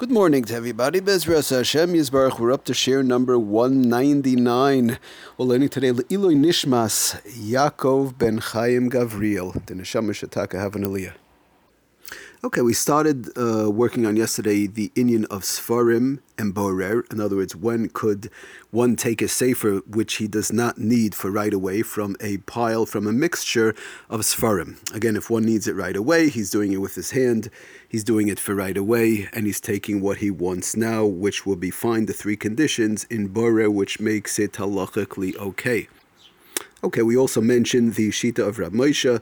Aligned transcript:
Good 0.00 0.10
morning 0.10 0.44
to 0.44 0.54
everybody. 0.54 1.02
Bezras 1.02 1.54
Hashem 1.54 1.92
Yisbarach. 1.92 2.38
We're 2.40 2.52
up 2.52 2.64
to 2.64 2.72
share 2.72 3.02
number 3.02 3.38
199. 3.38 4.98
We're 5.36 5.44
learning 5.44 5.68
today 5.68 5.92
Iloi 5.92 6.34
Nishmas 6.34 7.20
Yaakov 7.28 8.16
ben 8.16 8.38
Chaim 8.38 8.88
Gavriel. 8.90 9.52
The 9.66 9.74
Neshama 9.74 10.12
Shataka 10.12 10.58
have 10.58 10.72
aliyah. 10.72 11.12
Okay, 12.42 12.62
we 12.62 12.72
started 12.72 13.28
uh, 13.36 13.70
working 13.70 14.06
on 14.06 14.16
yesterday 14.16 14.66
the 14.66 14.90
inyan 14.94 15.26
of 15.26 15.42
Sfarim 15.42 16.20
and 16.38 16.54
Borer. 16.54 17.04
In 17.10 17.20
other 17.20 17.36
words, 17.36 17.54
when 17.54 17.90
could 17.90 18.30
one 18.70 18.96
take 18.96 19.20
a 19.20 19.28
sefer 19.28 19.80
which 19.80 20.14
he 20.14 20.26
does 20.26 20.50
not 20.50 20.78
need 20.78 21.14
for 21.14 21.30
right 21.30 21.52
away 21.52 21.82
from 21.82 22.16
a 22.18 22.38
pile, 22.38 22.86
from 22.86 23.06
a 23.06 23.12
mixture 23.12 23.74
of 24.08 24.20
Sfarim? 24.20 24.78
Again, 24.94 25.16
if 25.16 25.28
one 25.28 25.44
needs 25.44 25.68
it 25.68 25.76
right 25.76 25.94
away, 25.94 26.30
he's 26.30 26.50
doing 26.50 26.72
it 26.72 26.78
with 26.78 26.94
his 26.94 27.10
hand, 27.10 27.50
he's 27.86 28.04
doing 28.04 28.28
it 28.28 28.40
for 28.40 28.54
right 28.54 28.78
away, 28.78 29.28
and 29.34 29.44
he's 29.44 29.60
taking 29.60 30.00
what 30.00 30.16
he 30.16 30.30
wants 30.30 30.74
now, 30.74 31.04
which 31.04 31.44
will 31.44 31.56
be 31.56 31.70
fine, 31.70 32.06
the 32.06 32.14
three 32.14 32.38
conditions 32.38 33.04
in 33.10 33.28
Borer, 33.28 33.70
which 33.70 34.00
makes 34.00 34.38
it 34.38 34.52
halachically 34.54 35.36
okay. 35.36 35.88
Okay, 36.82 37.02
we 37.02 37.18
also 37.18 37.42
mentioned 37.42 37.96
the 37.96 38.08
Shita 38.08 38.48
of 38.48 38.58
Rab 38.58 38.72
Moshe 38.72 39.20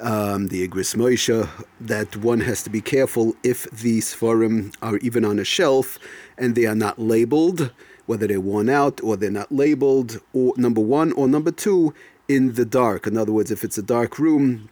um, 0.00 0.48
the 0.48 0.66
Igros 0.66 0.96
Moshe, 0.96 1.48
that 1.80 2.16
one 2.16 2.40
has 2.40 2.62
to 2.62 2.70
be 2.70 2.80
careful 2.80 3.34
if 3.42 3.70
the 3.70 4.00
Sfarim 4.00 4.74
are 4.80 4.96
even 4.98 5.24
on 5.24 5.38
a 5.38 5.44
shelf 5.44 5.98
and 6.38 6.54
they 6.54 6.66
are 6.66 6.74
not 6.74 6.98
labeled, 6.98 7.70
whether 8.06 8.26
they're 8.26 8.40
worn 8.40 8.68
out 8.68 9.02
or 9.02 9.16
they're 9.16 9.30
not 9.30 9.52
labeled, 9.52 10.20
or 10.32 10.54
number 10.56 10.80
one, 10.80 11.12
or 11.12 11.28
number 11.28 11.50
two, 11.50 11.94
in 12.28 12.54
the 12.54 12.64
dark. 12.64 13.06
In 13.06 13.16
other 13.16 13.32
words, 13.32 13.50
if 13.50 13.62
it's 13.62 13.76
a 13.76 13.82
dark 13.82 14.18
room, 14.18 14.69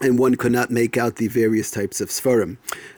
and 0.00 0.18
one 0.18 0.34
could 0.34 0.52
not 0.52 0.70
make 0.70 0.96
out 0.96 1.16
the 1.16 1.28
various 1.28 1.70
types 1.70 2.00
of 2.00 2.08
sfarim. 2.08 2.56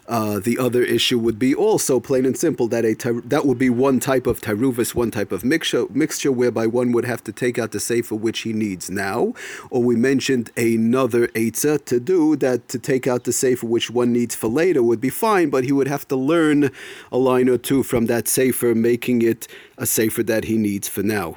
Uh, 0.09 0.38
the 0.38 0.56
other 0.56 0.82
issue 0.82 1.18
would 1.18 1.38
be 1.38 1.54
also 1.54 1.98
plain 1.98 2.24
and 2.24 2.37
simple 2.37 2.68
that 2.68 2.84
a 2.84 2.95
that 3.24 3.45
would 3.45 3.59
be 3.59 3.68
one 3.68 3.98
type 3.98 4.27
of 4.27 4.41
taruvis, 4.41 4.95
one 4.95 5.10
type 5.10 5.32
of 5.32 5.45
mixture, 5.45 5.87
mixture 5.90 6.30
whereby 6.30 6.66
one 6.66 6.93
would 6.93 7.04
have 7.04 7.23
to 7.24 7.32
take 7.32 7.59
out 7.59 7.73
the 7.73 7.80
sefer 7.80 8.15
which 8.15 8.40
he 8.40 8.52
needs 8.52 8.88
now, 8.88 9.35
or 9.70 9.82
we 9.82 9.96
mentioned 9.96 10.51
another 10.57 11.26
eitzah 11.29 11.85
to 11.85 11.98
do 11.98 12.37
that 12.37 12.68
to 12.68 12.79
take 12.79 13.07
out 13.07 13.24
the 13.24 13.32
sefer 13.32 13.66
which 13.66 13.90
one 13.90 14.13
needs 14.13 14.35
for 14.35 14.48
later 14.48 14.82
would 14.82 15.01
be 15.01 15.10
fine, 15.10 15.51
but 15.51 15.65
he 15.65 15.73
would 15.73 15.88
have 15.88 16.07
to 16.09 16.16
learn 16.16 16.70
a 17.10 17.18
line 17.18 17.48
or 17.48 17.59
two 17.59 17.82
from 17.82 18.07
that 18.07 18.29
sefer, 18.29 18.74
making 18.74 19.23
it 19.23 19.48
a 19.76 19.87
sefer 19.87 20.23
that 20.23 20.45
he 20.45 20.57
needs 20.57 20.88
for 20.88 21.02
now 21.02 21.35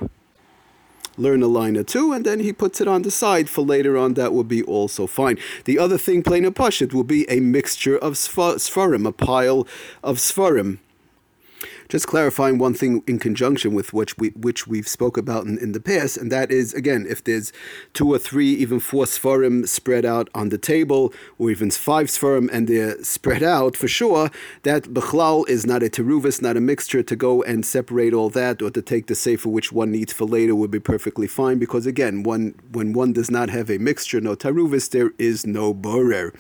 learn 1.19 1.43
a 1.43 1.47
line 1.47 1.77
or 1.77 1.83
two, 1.83 2.13
and 2.13 2.25
then 2.25 2.39
he 2.39 2.53
puts 2.53 2.79
it 2.81 2.87
on 2.87 3.01
the 3.01 3.11
side 3.11 3.49
for 3.49 3.61
later 3.61 3.97
on. 3.97 4.13
That 4.13 4.33
would 4.33 4.47
be 4.47 4.63
also 4.63 5.05
fine. 5.07 5.37
The 5.65 5.77
other 5.77 5.97
thing, 5.97 6.23
plain 6.23 6.45
and 6.45 6.55
pashit, 6.55 6.93
will 6.93 7.03
be 7.03 7.29
a 7.29 7.39
mixture 7.39 7.97
of 7.97 8.13
sfarim, 8.13 9.07
a 9.07 9.11
pile 9.11 9.67
of 10.03 10.17
sfarim. 10.17 10.79
Just 11.89 12.05
clarifying 12.05 12.59
one 12.59 12.75
thing 12.75 13.03
in 13.07 13.17
conjunction 13.17 13.73
with 13.73 13.93
which 13.93 14.15
we 14.19 14.29
which 14.29 14.67
we've 14.67 14.87
spoke 14.87 15.17
about 15.17 15.45
in, 15.47 15.57
in 15.57 15.71
the 15.71 15.79
past, 15.79 16.17
and 16.17 16.31
that 16.31 16.51
is 16.51 16.71
again, 16.75 17.07
if 17.09 17.23
there's 17.23 17.51
two 17.93 18.13
or 18.13 18.19
three, 18.19 18.53
even 18.53 18.79
four 18.79 19.05
sfarim 19.05 19.67
spread 19.67 20.05
out 20.05 20.29
on 20.35 20.49
the 20.49 20.59
table, 20.59 21.11
or 21.39 21.49
even 21.49 21.71
five 21.71 22.05
sfarim 22.05 22.47
and 22.53 22.67
they're 22.67 23.03
spread 23.03 23.41
out, 23.41 23.75
for 23.75 23.87
sure, 23.87 24.29
that 24.61 24.83
bechlal 24.83 25.49
is 25.49 25.65
not 25.65 25.81
a 25.81 25.89
teruvis, 25.89 26.43
not 26.43 26.55
a 26.55 26.61
mixture 26.61 27.01
to 27.01 27.15
go 27.15 27.41
and 27.41 27.65
separate 27.65 28.13
all 28.13 28.29
that, 28.29 28.61
or 28.61 28.69
to 28.69 28.83
take 28.83 29.07
the 29.07 29.15
sefer 29.15 29.49
which 29.49 29.71
one 29.71 29.89
needs 29.89 30.13
for 30.13 30.25
later 30.25 30.53
would 30.53 30.69
be 30.69 30.79
perfectly 30.79 31.25
fine, 31.27 31.57
because 31.57 31.87
again, 31.87 32.21
one 32.21 32.53
when 32.71 32.93
one 32.93 33.13
does 33.13 33.31
not 33.31 33.49
have 33.49 33.67
a 33.71 33.79
mixture, 33.79 34.21
no 34.21 34.35
teruvis, 34.35 34.91
there 34.91 35.11
is 35.17 35.43
no 35.43 35.73
borer. 35.73 36.35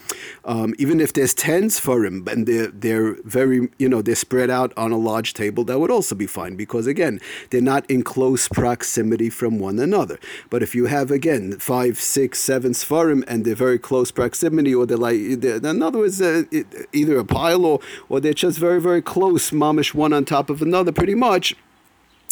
Um, 0.45 0.75
even 0.77 0.99
if 0.99 1.11
there's 1.13 1.33
ten 1.33 1.69
sfarim 1.69 2.27
and 2.27 2.45
they're 2.45 2.67
they're 2.67 3.15
very 3.23 3.69
you 3.79 3.89
know 3.89 4.03
they're 4.03 4.13
spread 4.13 4.51
out 4.51 4.71
on 4.77 4.91
a 4.91 4.97
large 4.97 5.33
table, 5.43 5.63
that 5.65 5.79
would 5.79 5.91
also 5.97 6.15
be 6.15 6.27
fine 6.39 6.53
because, 6.63 6.85
again, 6.95 7.15
they're 7.49 7.69
not 7.73 7.83
in 7.89 8.01
close 8.03 8.43
proximity 8.61 9.29
from 9.39 9.59
one 9.59 9.77
another. 9.79 10.17
But 10.51 10.59
if 10.65 10.71
you 10.77 10.85
have, 10.95 11.11
again, 11.19 11.45
five, 11.59 11.95
six, 12.17 12.39
seven 12.39 12.71
Sfarim 12.73 13.23
and 13.27 13.45
they're 13.45 13.63
very 13.67 13.79
close 13.89 14.09
proximity, 14.11 14.73
or 14.75 14.85
they're 14.85 15.05
like, 15.09 15.19
they're, 15.41 15.57
in 15.57 15.81
other 15.81 15.99
words, 15.99 16.21
uh, 16.21 16.43
either 16.93 17.17
a 17.17 17.25
pile 17.25 17.65
or, 17.65 17.79
or 18.09 18.19
they're 18.19 18.41
just 18.45 18.59
very, 18.59 18.81
very 18.89 19.01
close, 19.01 19.51
mamish 19.51 19.93
one 19.93 20.13
on 20.13 20.25
top 20.25 20.49
of 20.49 20.61
another, 20.61 20.91
pretty 20.91 21.15
much 21.15 21.55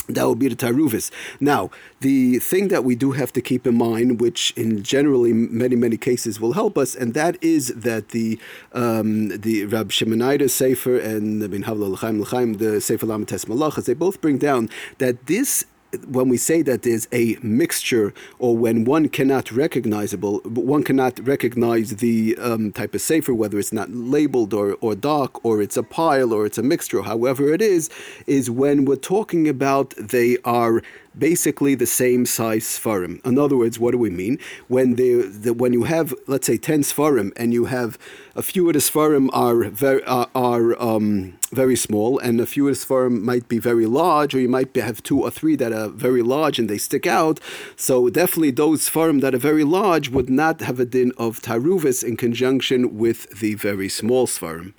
that 0.07 0.27
would 0.27 0.39
be 0.39 0.47
the 0.47 0.55
taruvis. 0.55 1.11
Now, 1.39 1.69
the 1.99 2.39
thing 2.39 2.69
that 2.69 2.83
we 2.83 2.95
do 2.95 3.11
have 3.11 3.33
to 3.33 3.41
keep 3.41 3.67
in 3.67 3.77
mind, 3.77 4.19
which 4.21 4.53
in 4.55 4.83
generally 4.83 5.33
many 5.33 5.75
many 5.75 5.97
cases 5.97 6.39
will 6.39 6.53
help 6.53 6.77
us, 6.77 6.95
and 6.95 7.13
that 7.13 7.41
is 7.41 7.67
that 7.69 8.09
the 8.09 8.39
um, 8.73 9.29
the 9.29 9.65
Rab 9.65 9.91
Shimon 9.91 10.21
Eider 10.21 10.47
Sefer 10.47 10.97
and 10.97 11.41
the 11.41 11.49
Bin 11.49 11.63
Havla 11.63 11.89
L'chaim 11.91 12.57
the 12.57 12.81
Sefer 12.81 13.05
Lamites 13.05 13.45
Malachas, 13.45 13.85
they 13.85 13.93
both 13.93 14.21
bring 14.21 14.37
down 14.37 14.69
that 14.97 15.25
this 15.27 15.65
when 16.07 16.29
we 16.29 16.37
say 16.37 16.61
that 16.63 16.83
there's 16.83 17.07
a 17.11 17.37
mixture, 17.41 18.13
or 18.39 18.57
when 18.57 18.83
one 18.83 19.09
cannot 19.09 19.51
recognizable, 19.51 20.39
one 20.43 20.83
cannot 20.83 21.25
recognize 21.25 21.97
the 21.97 22.37
um, 22.39 22.71
type 22.71 22.93
of 22.93 23.01
sefer, 23.01 23.33
whether 23.33 23.57
it's 23.57 23.73
not 23.73 23.89
labeled 23.91 24.53
or, 24.53 24.77
or 24.81 24.95
dark, 24.95 25.43
or 25.45 25.61
it's 25.61 25.77
a 25.77 25.83
pile, 25.83 26.33
or 26.33 26.45
it's 26.45 26.57
a 26.57 26.63
mixture, 26.63 27.01
however 27.03 27.53
it 27.53 27.61
is, 27.61 27.89
is 28.25 28.49
when 28.49 28.85
we're 28.85 28.95
talking 28.95 29.47
about 29.47 29.93
they 29.97 30.37
are 30.43 30.81
basically 31.17 31.75
the 31.75 31.85
same 31.85 32.25
size 32.25 32.65
Sfarim. 32.65 33.25
In 33.25 33.37
other 33.37 33.57
words, 33.57 33.79
what 33.79 33.91
do 33.91 33.97
we 33.97 34.09
mean? 34.09 34.39
When 34.67 34.95
they, 34.95 35.13
the, 35.13 35.53
when 35.53 35.73
you 35.73 35.83
have, 35.83 36.13
let's 36.27 36.47
say, 36.47 36.57
10 36.57 36.81
Sfarim, 36.81 37.31
and 37.35 37.53
you 37.53 37.65
have 37.65 37.97
a 38.35 38.41
few 38.41 38.67
of 38.67 38.73
the 38.73 38.79
Sfarim 38.79 39.29
are 39.33 39.63
very, 39.65 40.03
uh, 40.03 40.25
are 40.35 40.81
um, 40.81 41.37
very 41.51 41.75
small, 41.75 42.19
and 42.19 42.39
a 42.39 42.45
few 42.45 42.67
of 42.67 42.79
the 42.79 42.85
Sfarim 42.85 43.21
might 43.21 43.47
be 43.47 43.59
very 43.59 43.85
large, 43.85 44.35
or 44.35 44.39
you 44.39 44.49
might 44.49 44.75
have 44.75 45.01
two 45.03 45.21
or 45.21 45.31
three 45.31 45.55
that 45.55 45.71
are 45.71 45.89
very 45.89 46.21
large 46.21 46.59
and 46.59 46.69
they 46.69 46.77
stick 46.77 47.07
out. 47.07 47.39
So 47.75 48.09
definitely 48.09 48.51
those 48.51 48.89
Sfarim 48.89 49.21
that 49.21 49.33
are 49.33 49.39
very 49.39 49.63
large 49.63 50.09
would 50.09 50.29
not 50.29 50.61
have 50.61 50.79
a 50.79 50.85
din 50.85 51.11
of 51.17 51.41
Taruvis 51.41 52.03
in 52.03 52.17
conjunction 52.17 52.97
with 52.97 53.39
the 53.39 53.55
very 53.55 53.89
small 53.89 54.27
Sfarim. 54.27 54.73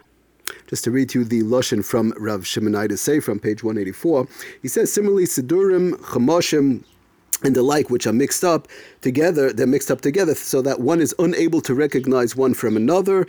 Just 0.66 0.84
to 0.84 0.90
read 0.90 1.08
to 1.10 1.20
you 1.20 1.24
the 1.24 1.42
Lashon 1.42 1.84
from 1.84 2.12
Rav 2.16 2.46
Shimon 2.46 2.74
Eider 2.74 2.96
Say 2.96 3.20
from 3.20 3.38
page 3.38 3.62
184, 3.62 4.26
he 4.62 4.68
says, 4.68 4.92
similarly, 4.92 5.24
Sidurim, 5.24 5.92
Chamoshim, 6.00 6.84
and 7.42 7.54
the 7.54 7.62
like, 7.62 7.90
which 7.90 8.06
are 8.06 8.12
mixed 8.12 8.44
up 8.44 8.68
together, 9.00 9.52
they're 9.52 9.66
mixed 9.66 9.90
up 9.90 10.00
together 10.00 10.34
so 10.34 10.60
that 10.62 10.80
one 10.80 11.00
is 11.00 11.14
unable 11.18 11.60
to 11.60 11.74
recognize 11.74 12.34
one 12.34 12.54
from 12.54 12.76
another. 12.76 13.26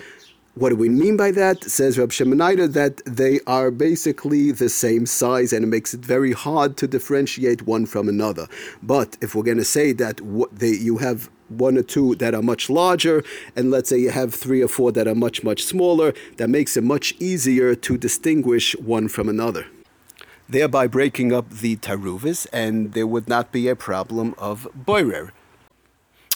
What 0.56 0.70
do 0.70 0.76
we 0.76 0.90
mean 0.90 1.16
by 1.16 1.32
that? 1.32 1.64
Says 1.64 1.98
Rab 1.98 2.12
Shimon 2.12 2.42
Eider 2.42 2.68
that 2.68 3.02
they 3.06 3.40
are 3.46 3.72
basically 3.72 4.52
the 4.52 4.68
same 4.68 5.06
size 5.06 5.54
and 5.54 5.64
it 5.64 5.68
makes 5.68 5.94
it 5.94 6.02
very 6.02 6.34
hard 6.34 6.76
to 6.78 6.88
differentiate 6.88 7.68
one 7.68 7.86
from 7.86 8.10
another. 8.10 8.48
But 8.82 9.16
if 9.22 9.36
we're 9.36 9.44
going 9.44 9.58
to 9.58 9.64
say 9.64 9.94
that 9.94 10.20
they, 10.52 10.72
you 10.72 10.98
have 10.98 11.30
one 11.50 11.78
or 11.78 11.84
two 11.84 12.16
that 12.16 12.34
are 12.34 12.42
much 12.42 12.70
larger, 12.70 13.24
and 13.56 13.72
let's 13.72 13.90
say 13.90 14.00
you 14.00 14.10
have 14.12 14.34
three 14.34 14.62
or 14.62 14.68
four 14.68 14.92
that 14.92 15.08
are 15.08 15.16
much, 15.16 15.44
much 15.44 15.64
smaller, 15.64 16.14
that 16.38 16.50
makes 16.50 16.76
it 16.76 16.84
much 16.84 17.14
easier 17.20 17.76
to 17.76 17.98
distinguish 17.98 18.76
one 18.78 19.08
from 19.08 19.30
another. 19.30 19.66
Thereby 20.48 20.88
breaking 20.88 21.32
up 21.32 21.50
the 21.50 21.78
taruvis, 21.78 22.48
and 22.52 22.94
there 22.94 23.08
would 23.08 23.28
not 23.28 23.52
be 23.52 23.68
a 23.68 23.76
problem 23.76 24.34
of 24.38 24.68
boirer. 24.76 25.32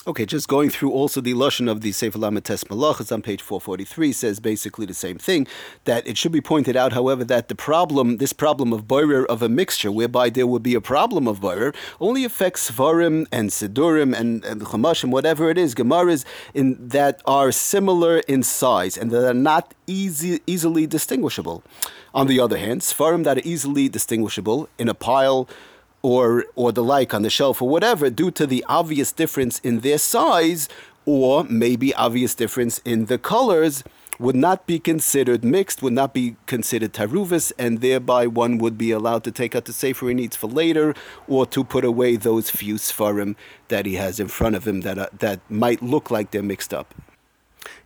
Okay, 0.05 0.25
just 0.25 0.49
going 0.49 0.69
through 0.69 0.91
also 0.91 1.21
the 1.21 1.33
Lashon 1.33 1.71
of 1.71 1.79
the 1.79 1.93
Sefer 1.93 2.19
Lamites 2.19 2.65
Malachas 2.65 3.09
on 3.09 3.21
page 3.21 3.41
443 3.41 4.11
says 4.11 4.41
basically 4.41 4.85
the 4.85 4.93
same 4.93 5.17
thing. 5.17 5.47
That 5.85 6.05
it 6.05 6.17
should 6.17 6.33
be 6.33 6.41
pointed 6.41 6.75
out, 6.75 6.91
however, 6.91 7.23
that 7.23 7.47
the 7.47 7.55
problem, 7.55 8.17
this 8.17 8.33
problem 8.33 8.73
of 8.73 8.85
boirer 8.85 9.25
of 9.27 9.41
a 9.41 9.47
mixture, 9.47 9.93
whereby 9.93 10.29
there 10.29 10.45
would 10.45 10.61
be 10.61 10.75
a 10.75 10.81
problem 10.81 11.25
of 11.25 11.39
boirer, 11.39 11.73
only 12.01 12.25
affects 12.25 12.69
Sfarim 12.69 13.27
and 13.31 13.49
Sidurim 13.49 14.13
and, 14.13 14.43
and 14.43 15.11
whatever 15.13 15.49
it 15.49 15.57
is, 15.57 15.73
Gemaras, 15.73 16.25
in, 16.53 16.85
that 16.85 17.21
are 17.23 17.53
similar 17.53 18.17
in 18.27 18.43
size 18.43 18.97
and 18.97 19.09
that 19.11 19.25
are 19.25 19.33
not 19.33 19.73
easy, 19.87 20.41
easily 20.45 20.85
distinguishable. 20.85 21.63
On 22.13 22.27
the 22.27 22.41
other 22.41 22.57
hand, 22.57 22.81
Sfarim 22.81 23.23
that 23.23 23.37
are 23.37 23.47
easily 23.47 23.87
distinguishable 23.87 24.67
in 24.77 24.89
a 24.89 24.93
pile, 24.93 25.47
or 26.03 26.45
or 26.55 26.71
the 26.71 26.83
like 26.83 27.13
on 27.13 27.23
the 27.23 27.29
shelf 27.29 27.61
or 27.61 27.67
whatever 27.67 28.11
due 28.11 28.29
to 28.29 28.45
the 28.45 28.63
obvious 28.69 29.11
difference 29.11 29.57
in 29.59 29.79
their 29.79 29.97
size 29.97 30.69
or 31.05 31.43
maybe 31.45 31.93
obvious 31.95 32.35
difference 32.35 32.79
in 32.85 33.05
the 33.07 33.17
colors 33.17 33.83
would 34.19 34.35
not 34.35 34.67
be 34.67 34.79
considered 34.79 35.43
mixed, 35.43 35.81
would 35.81 35.93
not 35.93 36.13
be 36.13 36.35
considered 36.45 36.93
taruvis, 36.93 37.51
and 37.57 37.81
thereby 37.81 38.27
one 38.27 38.57
would 38.57 38.77
be 38.77 38.91
allowed 38.91 39.23
to 39.23 39.31
take 39.31 39.55
out 39.55 39.65
the 39.65 39.73
sefer 39.73 40.07
he 40.07 40.13
needs 40.13 40.35
for 40.35 40.47
later, 40.47 40.93
or 41.27 41.45
to 41.47 41.63
put 41.63 41.83
away 41.83 42.15
those 42.15 42.49
few 42.49 42.75
sfarim 42.75 43.35
that 43.69 43.85
he 43.85 43.95
has 43.95 44.19
in 44.19 44.27
front 44.27 44.55
of 44.55 44.67
him 44.67 44.81
that 44.81 44.97
uh, 44.97 45.07
that 45.17 45.39
might 45.49 45.81
look 45.81 46.11
like 46.11 46.31
they're 46.31 46.43
mixed 46.43 46.73
up. 46.73 46.93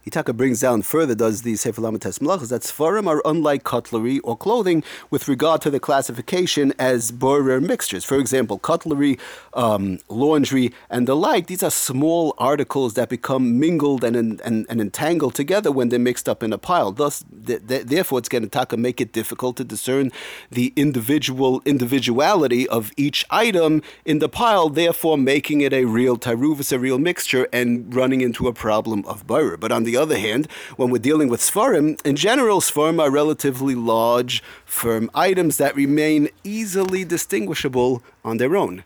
Itaka 0.07 0.36
brings 0.36 0.62
down 0.62 0.83
further, 0.83 1.13
does 1.13 1.42
the 1.42 1.57
Sefer 1.57 1.81
Lamites 1.81 2.19
Malachas, 2.19 2.48
that 2.48 2.62
Sfarim 2.62 3.07
are 3.07 3.21
unlike 3.25 3.65
cutlery 3.65 4.19
or 4.19 4.38
clothing 4.38 4.81
with 5.12 5.27
regard 5.27 5.62
to 5.63 5.69
the 5.69 5.81
classification 5.81 6.74
as 6.80 7.12
borer 7.12 7.59
mixtures. 7.59 8.06
For 8.06 8.18
example, 8.18 8.57
cutlery, 8.57 9.19
um, 9.54 10.00
laundry, 10.07 10.71
and 10.89 11.09
the 11.09 11.15
like, 11.15 11.48
these 11.48 11.62
are 11.62 11.71
small 11.71 12.33
articles 12.38 12.94
that 12.94 13.09
become 13.09 13.59
mingled 13.59 14.06
and, 14.06 14.15
and, 14.15 14.65
and 14.69 14.80
entangled 14.80 15.36
together 15.36 15.74
when 15.74 15.89
they're 15.89 16.00
mixed 16.00 16.30
up 16.30 16.42
in 16.42 16.54
a 16.54 16.57
pile. 16.57 16.94
Thus, 16.94 17.25
th- 17.45 17.68
th- 17.68 17.88
therefore, 17.88 18.19
it's 18.19 18.30
going 18.30 18.48
to 18.48 18.77
make 18.77 19.01
it 19.01 19.12
difficult 19.12 19.57
to 19.57 19.65
discern 19.65 20.12
the 20.50 20.71
individual 20.77 21.62
individuality 21.65 22.65
of 22.69 22.94
each 22.95 23.25
item 23.30 23.81
in 24.06 24.19
the 24.19 24.30
pile, 24.30 24.69
therefore 24.69 25.18
making 25.18 25.59
it 25.59 25.74
a 25.74 25.83
real 25.83 26.15
taruvis, 26.15 26.71
a 26.71 26.80
real 26.80 26.98
mixture, 26.98 27.50
and 27.51 27.94
running 27.94 28.21
into 28.21 28.48
a 28.48 28.54
problem 28.54 29.04
of 29.06 29.27
borer. 29.27 29.57
But 29.57 29.74
on 29.74 29.83
the 29.83 29.96
other 29.97 30.17
hand, 30.17 30.47
when 30.77 30.89
we're 30.89 30.99
dealing 30.99 31.27
with 31.27 31.41
Sfarim, 31.41 31.99
in 32.05 32.15
general, 32.15 32.61
Sfarim 32.61 33.01
are 33.01 33.11
relatively 33.11 33.75
large, 33.75 34.41
firm 34.65 35.09
items 35.13 35.57
that 35.57 35.75
remain 35.75 36.29
easily 36.44 37.03
distinguishable 37.03 38.01
on 38.23 38.38
their 38.38 38.55
own. 38.55 38.83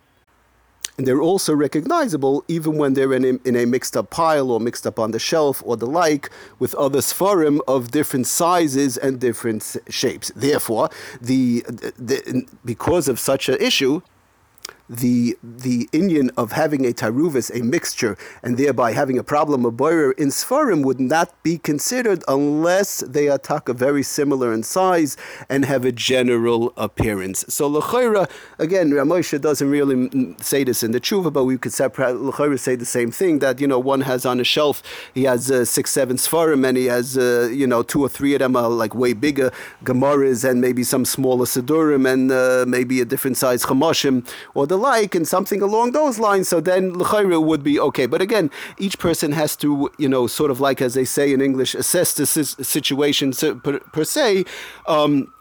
And 0.98 1.08
they're 1.08 1.22
also 1.22 1.56
recognizable 1.56 2.44
even 2.48 2.78
when 2.78 2.94
they're 2.94 3.13
in 3.13 3.25
a, 3.25 3.48
in 3.48 3.56
a 3.56 3.66
mixed 3.66 3.98
up 3.98 4.12
pile 4.12 4.52
or 4.52 4.60
mixed 4.60 4.86
up 4.86 5.00
on 5.00 5.12
the 5.12 5.19
shelf 5.19 5.63
or 5.66 5.75
the 5.75 5.88
like 5.88 6.30
with 6.60 6.75
other 6.75 7.00
Sfarim 7.00 7.60
of 7.68 7.92
different 7.92 8.28
sizes 8.28 8.98
and 8.98 9.19
different 9.19 9.78
shapes. 9.90 10.31
Therefore, 10.36 10.90
the, 11.19 11.62
the 11.98 12.46
because 12.63 13.08
of 13.08 13.19
such 13.19 13.50
an 13.50 13.58
issue, 13.60 14.02
the 14.92 15.38
the 15.42 15.88
inyan 15.94 16.30
of 16.36 16.52
having 16.52 16.86
a 16.86 16.90
taruvis, 16.90 17.50
a 17.58 17.64
mixture, 17.64 18.18
and 18.44 18.58
thereby 18.58 18.92
having 18.92 19.18
a 19.18 19.24
problem 19.24 19.66
of 19.66 19.74
boirer 19.76 20.12
in 20.20 20.28
Sfarim 20.28 20.84
would 20.84 21.00
not 21.00 21.32
be 21.44 21.58
considered 21.58 22.24
unless 22.28 23.00
they 23.00 23.28
attack 23.28 23.70
a 23.70 23.74
very 23.74 24.04
similar 24.04 24.52
in 24.54 24.64
size 24.64 25.16
and 25.48 25.64
have 25.64 25.86
a 25.86 25.94
general 25.94 26.74
appearance. 26.76 27.46
So 27.48 27.68
L'chaira, 27.68 28.30
again, 28.60 28.92
Ramosha 28.92 29.40
doesn't 29.40 29.70
really 29.70 30.36
say 30.42 30.66
this 30.66 30.84
in 30.84 30.92
the 30.92 31.00
tshuva, 31.00 31.32
but 31.32 31.46
we 31.46 31.58
could 31.58 31.72
L'chaira 31.80 32.60
say 32.60 32.76
the 32.76 32.86
same 32.86 33.12
thing, 33.12 33.40
that, 33.40 33.62
you 33.62 33.68
know, 33.68 33.80
one 33.80 34.02
has 34.02 34.26
on 34.26 34.40
a 34.42 34.44
shelf, 34.44 34.84
he 35.14 35.24
has 35.24 35.50
uh, 35.50 35.64
six, 35.64 35.92
seven 35.92 36.18
Sfarim, 36.18 36.68
and 36.68 36.78
he 36.78 36.88
has, 36.88 37.18
uh, 37.18 37.50
you 37.52 37.66
know, 37.66 37.82
two 37.82 38.02
or 38.02 38.10
three 38.10 38.34
of 38.34 38.40
them 38.40 38.58
are 38.58 38.70
like 38.70 38.94
way 38.94 39.14
bigger 39.14 39.52
Gemaras 39.86 40.48
and 40.48 40.60
maybe 40.60 40.84
some 40.84 41.06
smaller 41.06 41.46
Sidurim 41.46 42.12
and 42.12 42.32
uh, 42.32 42.66
maybe 42.68 43.00
a 43.00 43.06
different 43.06 43.38
size 43.38 43.64
Chamashim 43.64 44.28
or 44.54 44.68
the 44.68 44.81
like 44.81 45.16
and 45.16 45.28
something 45.28 45.62
along 45.62 45.92
those 45.92 46.19
lines, 46.19 46.48
so 46.48 46.60
then 46.60 46.94
l'chayre 46.94 47.39
would 47.39 47.63
be 47.63 47.80
okay. 47.80 48.06
But 48.06 48.22
again, 48.22 48.51
each 48.78 49.00
person 49.00 49.31
has 49.31 49.56
to, 49.57 49.89
you 49.98 50.10
know, 50.10 50.28
sort 50.28 50.51
of 50.51 50.60
like 50.60 50.81
as 50.81 50.94
they 50.94 51.06
say 51.06 51.31
in 51.31 51.42
English, 51.42 51.75
assess 51.75 52.13
the 52.13 52.25
situation 52.25 53.31
per, 53.31 53.80
per 53.80 54.04
se. 54.04 54.45
Um, 54.88 55.33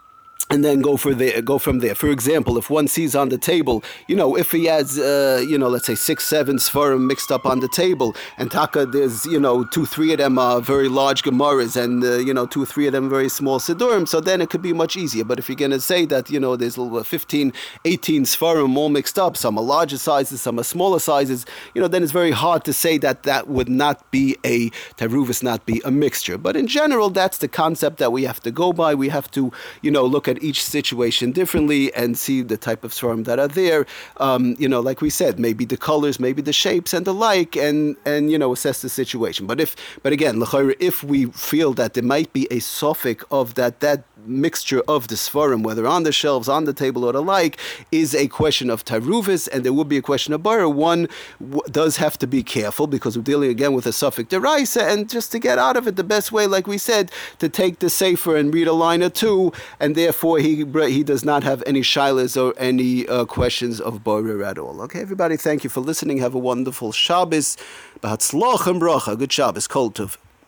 and 0.50 0.64
then 0.64 0.80
go 0.80 0.96
for 0.96 1.14
the 1.14 1.40
go 1.42 1.58
from 1.58 1.78
there. 1.78 1.94
For 1.94 2.10
example, 2.10 2.58
if 2.58 2.68
one 2.68 2.88
sees 2.88 3.14
on 3.14 3.28
the 3.28 3.38
table, 3.38 3.84
you 4.08 4.16
know, 4.16 4.36
if 4.36 4.50
he 4.50 4.64
has, 4.66 4.98
uh, 4.98 5.44
you 5.46 5.56
know, 5.56 5.68
let's 5.68 5.86
say 5.86 5.94
six, 5.94 6.24
seven 6.26 6.56
sfarim 6.56 7.06
mixed 7.06 7.30
up 7.30 7.46
on 7.46 7.60
the 7.60 7.68
table, 7.68 8.16
and 8.36 8.50
taka, 8.50 8.84
there's, 8.84 9.24
you 9.26 9.38
know, 9.38 9.64
two, 9.64 9.86
three 9.86 10.12
of 10.12 10.18
them 10.18 10.38
are 10.38 10.60
very 10.60 10.88
large 10.88 11.22
gemaras, 11.22 11.80
and 11.80 12.02
uh, 12.02 12.18
you 12.18 12.34
know, 12.34 12.46
two 12.46 12.66
three 12.66 12.88
of 12.88 12.92
them 12.92 13.08
very 13.08 13.28
small 13.28 13.60
sidurim. 13.60 14.08
So 14.08 14.20
then 14.20 14.40
it 14.40 14.50
could 14.50 14.62
be 14.62 14.72
much 14.72 14.96
easier. 14.96 15.24
But 15.24 15.38
if 15.38 15.48
you're 15.48 15.56
going 15.56 15.70
to 15.70 15.80
say 15.80 16.04
that, 16.06 16.30
you 16.30 16.40
know, 16.40 16.56
there's 16.56 16.76
15, 16.76 17.52
18 17.84 18.24
sfarim 18.24 18.76
all 18.76 18.88
mixed 18.88 19.18
up, 19.18 19.36
some 19.36 19.56
are 19.56 19.64
larger 19.64 19.98
sizes, 19.98 20.40
some 20.40 20.58
are 20.58 20.64
smaller 20.64 20.98
sizes, 20.98 21.46
you 21.74 21.80
know, 21.80 21.88
then 21.88 22.02
it's 22.02 22.12
very 22.12 22.32
hard 22.32 22.64
to 22.64 22.72
say 22.72 22.98
that 22.98 23.22
that 23.22 23.48
would 23.48 23.68
not 23.68 24.10
be 24.10 24.36
a 24.44 24.70
teruvis, 24.96 25.42
not 25.42 25.64
be 25.64 25.80
a 25.84 25.90
mixture. 25.90 26.36
But 26.36 26.56
in 26.56 26.66
general, 26.66 27.10
that's 27.10 27.38
the 27.38 27.48
concept 27.48 27.98
that 27.98 28.10
we 28.10 28.24
have 28.24 28.40
to 28.40 28.50
go 28.50 28.72
by. 28.72 28.94
We 28.94 29.10
have 29.10 29.30
to, 29.32 29.52
you 29.82 29.90
know, 29.90 30.04
look 30.04 30.26
at 30.26 30.39
each 30.40 30.64
situation 30.64 31.32
differently 31.32 31.92
and 31.94 32.18
see 32.18 32.42
the 32.42 32.56
type 32.56 32.84
of 32.84 32.92
sfarim 32.92 33.24
that 33.24 33.38
are 33.38 33.48
there. 33.48 33.86
Um, 34.18 34.56
you 34.58 34.68
know, 34.68 34.80
like 34.80 35.00
we 35.00 35.10
said, 35.10 35.38
maybe 35.38 35.64
the 35.64 35.76
colors, 35.76 36.18
maybe 36.20 36.42
the 36.42 36.52
shapes 36.52 36.92
and 36.92 37.06
the 37.06 37.14
like, 37.14 37.56
and 37.56 37.96
and 38.04 38.30
you 38.30 38.38
know 38.38 38.52
assess 38.52 38.82
the 38.82 38.88
situation. 38.88 39.46
But 39.46 39.60
if, 39.60 39.76
but 40.02 40.12
again, 40.12 40.42
if 40.80 41.04
we 41.04 41.26
feel 41.26 41.72
that 41.74 41.94
there 41.94 42.04
might 42.04 42.32
be 42.32 42.46
a 42.50 42.58
safek 42.58 43.22
of 43.30 43.54
that 43.54 43.80
that 43.80 44.04
mixture 44.26 44.82
of 44.88 45.08
the 45.08 45.14
sfarim, 45.14 45.62
whether 45.62 45.86
on 45.86 46.02
the 46.02 46.12
shelves, 46.12 46.48
on 46.48 46.64
the 46.64 46.72
table, 46.72 47.04
or 47.04 47.12
the 47.12 47.22
like, 47.22 47.58
is 47.90 48.14
a 48.14 48.28
question 48.28 48.70
of 48.70 48.84
taruvis, 48.84 49.48
and 49.52 49.64
there 49.64 49.72
will 49.72 49.84
be 49.84 49.96
a 49.96 50.02
question 50.02 50.32
of 50.34 50.42
bar. 50.42 50.68
One 50.68 51.08
w- 51.40 51.62
does 51.70 51.96
have 51.96 52.18
to 52.18 52.26
be 52.26 52.42
careful 52.42 52.86
because 52.86 53.16
we're 53.16 53.24
dealing 53.24 53.50
again 53.50 53.72
with 53.72 53.86
a 53.86 53.90
safek 53.90 54.28
deraisa, 54.28 54.92
and 54.92 55.08
just 55.08 55.32
to 55.32 55.38
get 55.38 55.58
out 55.58 55.76
of 55.76 55.86
it, 55.86 55.96
the 55.96 56.04
best 56.04 56.32
way, 56.32 56.46
like 56.46 56.66
we 56.66 56.78
said, 56.78 57.10
to 57.38 57.48
take 57.48 57.78
the 57.78 57.90
sefer 57.90 58.36
and 58.36 58.52
read 58.52 58.68
a 58.68 58.72
line 58.72 59.02
or 59.02 59.10
two, 59.10 59.52
and 59.78 59.94
therefore 59.94 60.29
he 60.38 60.64
he 60.64 61.02
does 61.02 61.24
not 61.24 61.42
have 61.42 61.62
any 61.66 61.80
shilas 61.80 62.40
or 62.40 62.54
any 62.58 63.06
uh, 63.08 63.24
questions 63.24 63.80
of 63.80 64.04
bar 64.04 64.42
at 64.42 64.58
all. 64.58 64.80
Okay, 64.82 65.00
everybody, 65.00 65.36
thank 65.36 65.64
you 65.64 65.70
for 65.70 65.80
listening. 65.80 66.18
Have 66.18 66.34
a 66.34 66.38
wonderful 66.38 66.92
Shabbos. 66.92 67.56
Bahatzlach 68.02 68.66
and 68.66 68.80
bracha. 68.80 69.18
Good 69.18 69.32
Shabbos. 69.32 69.66
Kol 69.66 69.90
tov. 69.90 70.16